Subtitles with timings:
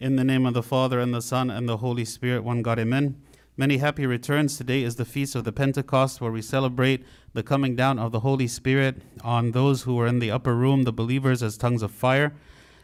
[0.00, 2.78] In the name of the Father, and the Son, and the Holy Spirit, one God,
[2.78, 3.20] amen.
[3.56, 4.56] Many happy returns.
[4.56, 8.20] Today is the feast of the Pentecost, where we celebrate the coming down of the
[8.20, 11.90] Holy Spirit on those who were in the upper room, the believers, as tongues of
[11.90, 12.32] fire.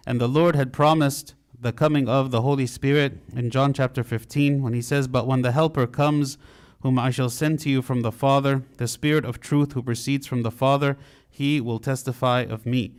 [0.04, 4.60] And the Lord had promised the coming of the Holy Spirit in John chapter 15,
[4.60, 6.36] when he says, But when the Helper comes,
[6.82, 10.26] whom I shall send to you from the Father, the Spirit of truth who proceeds
[10.26, 10.98] from the Father,
[11.30, 12.96] he will testify of me.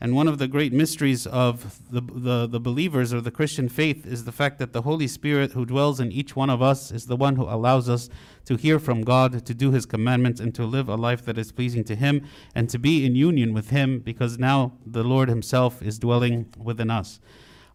[0.00, 4.06] And one of the great mysteries of the, the, the, believers or the Christian faith
[4.06, 7.06] is the fact that the Holy Spirit who dwells in each one of us is
[7.06, 8.08] the one who allows us
[8.44, 11.50] to hear from God, to do His commandments, and to live a life that is
[11.50, 12.24] pleasing to Him,
[12.54, 16.92] and to be in union with Him, because now the Lord Himself is dwelling within
[16.92, 17.18] us.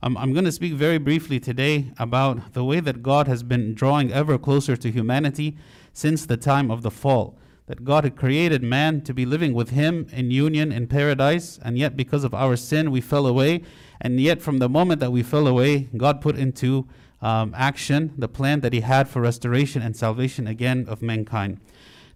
[0.02, 3.74] Um, I'm going to speak very briefly today about the way that God has been
[3.74, 5.58] drawing ever closer to humanity
[5.92, 9.70] since the time of the fall that God had created man to be living with
[9.70, 13.64] Him in union in paradise, and yet because of our sin, we fell away.
[14.02, 16.88] And yet, from the moment that we fell away, God put into
[17.22, 21.60] um, action the plan that He had for restoration and salvation again of mankind.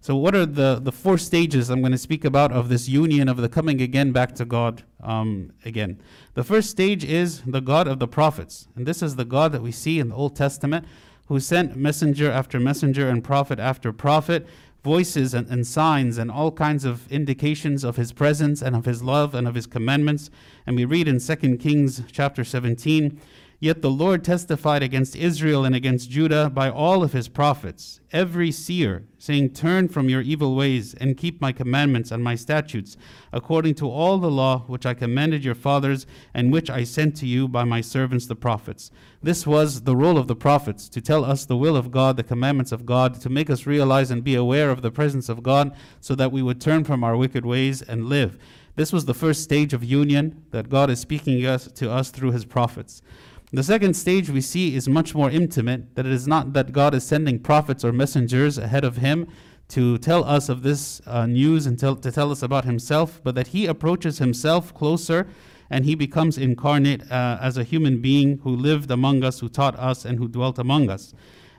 [0.00, 3.28] So, what are the, the four stages I'm going to speak about of this union
[3.28, 6.00] of the coming again back to God um, again?
[6.34, 8.68] The first stage is the God of the prophets.
[8.76, 10.86] And this is the God that we see in the Old Testament
[11.26, 14.46] who sent messenger after messenger and prophet after prophet
[14.88, 19.02] voices and, and, signs and all kinds of indications of his presence and of his
[19.02, 20.30] love and of his commandments.
[20.66, 23.20] And we read in 2 Kings chapter 17
[23.60, 28.52] Yet the Lord testified against Israel and against Judah by all of his prophets, every
[28.52, 32.96] seer, saying, Turn from your evil ways and keep my commandments and my statutes,
[33.32, 37.26] according to all the law which I commanded your fathers and which I sent to
[37.26, 38.92] you by my servants the prophets.
[39.24, 42.22] This was the role of the prophets, to tell us the will of God, the
[42.22, 45.74] commandments of God, to make us realize and be aware of the presence of God,
[46.00, 48.38] so that we would turn from our wicked ways and live.
[48.76, 52.30] This was the first stage of union that God is speaking us, to us through
[52.30, 53.02] his prophets.
[53.50, 56.94] The second stage we see is much more intimate, that it is not that God
[56.94, 59.26] is sending prophets or messengers ahead of him
[59.68, 63.34] to tell us of this uh, news and tell, to tell us about himself, but
[63.36, 65.26] that he approaches himself closer
[65.70, 69.78] and he becomes incarnate uh, as a human being who lived among us, who taught
[69.78, 71.14] us, and who dwelt among us.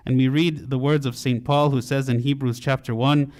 [0.05, 1.43] And we read the words of St.
[1.43, 3.31] Paul, who says in Hebrews chapter 1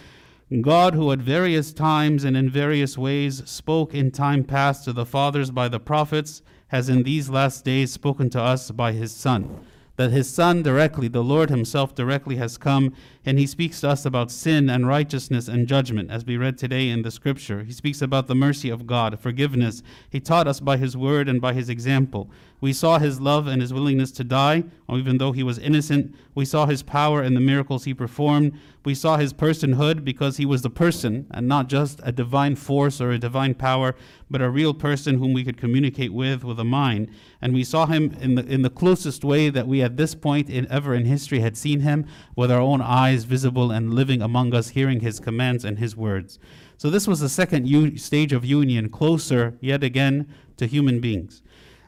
[0.61, 5.05] God, who at various times and in various ways spoke in time past to the
[5.05, 9.59] fathers by the prophets, has in these last days spoken to us by his Son.
[9.99, 12.93] That his Son directly, the Lord himself directly, has come,
[13.25, 16.87] and he speaks to us about sin and righteousness and judgment, as we read today
[16.87, 17.65] in the scripture.
[17.65, 19.83] He speaks about the mercy of God, forgiveness.
[20.09, 22.31] He taught us by his word and by his example.
[22.61, 26.13] We saw his love and his willingness to die, even though he was innocent.
[26.35, 28.53] We saw his power and the miracles he performed.
[28.83, 32.99] We saw his personhood because he was the person and not just a divine force
[32.99, 33.95] or a divine power,
[34.29, 37.09] but a real person whom we could communicate with with a mind.
[37.41, 40.51] And we saw him in the, in the closest way that we at this point
[40.51, 42.05] in ever in history had seen him
[42.35, 46.37] with our own eyes, visible and living among us, hearing his commands and his words.
[46.77, 51.41] So this was the second u- stage of union, closer yet again to human beings.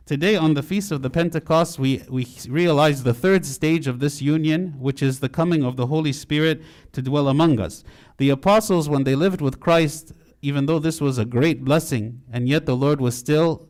[0.07, 4.19] Today, on the Feast of the Pentecost, we, we realize the third stage of this
[4.19, 6.63] union, which is the coming of the Holy Spirit
[6.93, 7.83] to dwell among us.
[8.17, 10.11] The apostles, when they lived with Christ,
[10.41, 13.69] even though this was a great blessing, and yet the Lord was still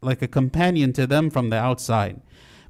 [0.00, 2.20] like a companion to them from the outside.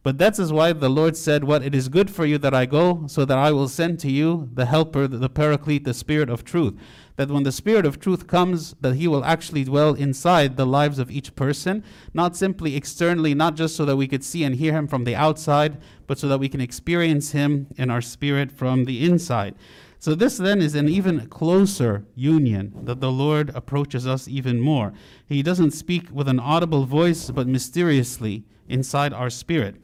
[0.04, 2.66] But that is why the Lord said, What it is good for you that I
[2.66, 6.44] go, so that I will send to you the helper, the paraclete, the spirit of
[6.44, 6.74] truth.
[7.14, 10.98] That when the spirit of truth comes, that he will actually dwell inside the lives
[10.98, 14.72] of each person, not simply externally, not just so that we could see and hear
[14.72, 18.86] him from the outside, but so that we can experience him in our spirit from
[18.86, 19.54] the inside.
[20.00, 24.92] So, this then is an even closer union that the Lord approaches us even more.
[25.28, 29.76] He doesn't speak with an audible voice, but mysteriously inside our spirit.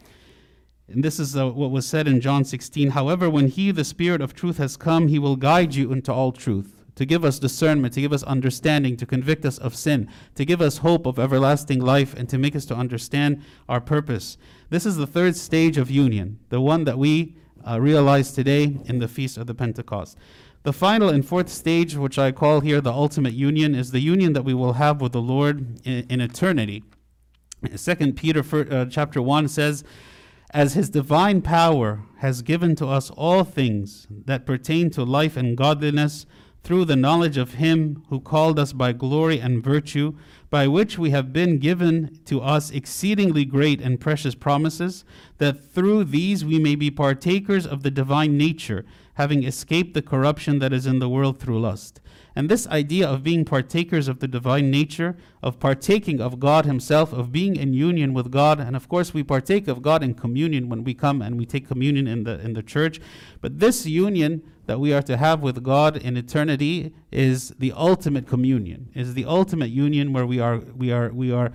[0.91, 2.91] And this is uh, what was said in John 16.
[2.91, 6.33] However, when He, the Spirit of truth, has come, He will guide you into all
[6.33, 10.47] truth, to give us discernment, to give us understanding, to convict us of sin, to
[10.47, 14.39] give us hope of everlasting life, and to make us to understand our purpose.
[14.71, 17.37] This is the third stage of union, the one that we
[17.67, 20.17] uh, realize today in the Feast of the Pentecost.
[20.63, 24.33] The final and fourth stage, which I call here the ultimate union, is the union
[24.33, 26.83] that we will have with the Lord in, in eternity.
[27.75, 29.85] Second Peter uh, chapter 1 says,
[30.51, 35.57] As his divine power has given to us all things that pertain to life and
[35.57, 36.25] godliness
[36.65, 40.15] through the knowledge of him who called us by glory and virtue,
[40.51, 45.05] by which we have been given to us exceedingly great and precious promises,
[45.37, 50.59] that through these we may be partakers of the divine nature, having escaped the corruption
[50.61, 52.01] that is in the world through lust.
[52.39, 57.13] And this idea of being partakers of the divine nature, of partaking of God Himself,
[57.13, 60.69] of being in union with God, and of course we partake of God in communion
[60.69, 63.01] when we come and we take communion in the in the church.
[63.41, 68.29] But this union that we are to have with God in eternity is the ultimate
[68.29, 71.51] communion, is the ultimate union where we are we are we are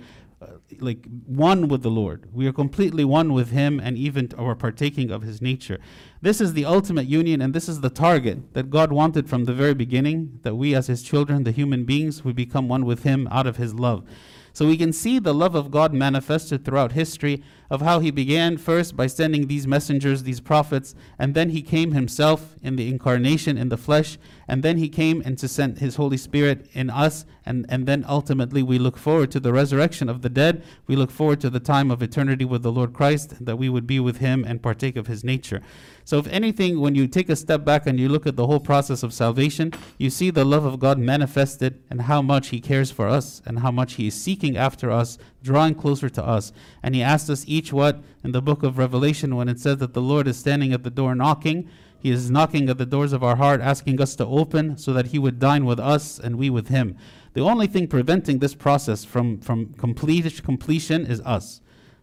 [0.80, 2.28] like one with the Lord.
[2.32, 5.78] We are completely one with Him and even are partaking of His nature.
[6.22, 9.52] This is the ultimate union, and this is the target that God wanted from the
[9.52, 13.28] very beginning that we, as His children, the human beings, we become one with Him
[13.30, 14.04] out of His love.
[14.52, 17.42] So we can see the love of God manifested throughout history
[17.74, 21.90] of how he began first by sending these messengers, these prophets, and then he came
[21.90, 24.16] himself in the incarnation in the flesh,
[24.46, 28.04] and then he came and to send his Holy Spirit in us, and, and then
[28.08, 30.62] ultimately we look forward to the resurrection of the dead.
[30.86, 33.88] We look forward to the time of eternity with the Lord Christ, that we would
[33.88, 35.60] be with him and partake of his nature.
[36.06, 38.60] So, if anything, when you take a step back and you look at the whole
[38.60, 42.90] process of salvation, you see the love of God manifested and how much He cares
[42.90, 46.52] for us and how much He is seeking after us, drawing closer to us.
[46.82, 49.94] And He asked us each what in the book of Revelation when it says that
[49.94, 51.68] the Lord is standing at the door knocking.
[51.98, 55.06] He is knocking at the doors of our heart, asking us to open so that
[55.06, 56.96] He would dine with us and we with Him.
[57.32, 61.60] The only thing preventing this process from, from complete, completion is us.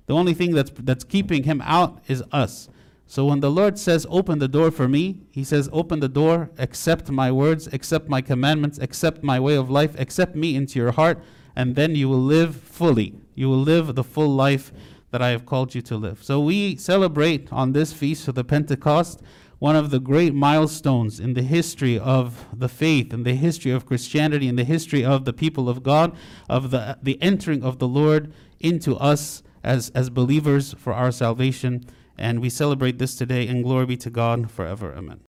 [0.07, 2.67] The only thing that's, that's keeping Him out is us.
[3.05, 6.49] So when the Lord says, Open the door for me, He says, Open the door,
[6.57, 10.93] accept my words, accept my commandments, accept my way of life, accept me into your
[10.93, 11.21] heart,
[11.55, 13.15] and then you will live fully.
[13.35, 14.71] You will live the full life
[15.11, 16.23] that I have called you to live.
[16.23, 19.21] So we celebrate on this feast of the Pentecost
[19.59, 23.85] one of the great milestones in the history of the faith, in the history of
[23.85, 26.15] Christianity, in the history of the people of God,
[26.49, 31.85] of the, the entering of the Lord into us as, as believers for our salvation.
[32.17, 34.95] And we celebrate this today, and glory be to God forever.
[34.95, 35.21] Amen.